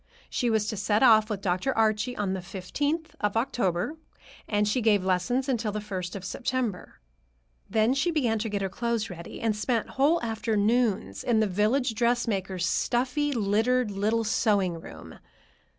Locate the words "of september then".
6.15-7.93